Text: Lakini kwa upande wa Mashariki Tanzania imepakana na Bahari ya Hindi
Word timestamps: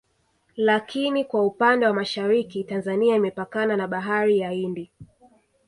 Lakini 0.55 1.25
kwa 1.25 1.45
upande 1.45 1.85
wa 1.87 1.93
Mashariki 1.93 2.63
Tanzania 2.63 3.15
imepakana 3.15 3.77
na 3.77 3.87
Bahari 3.87 4.37
ya 4.39 4.49
Hindi 4.49 4.89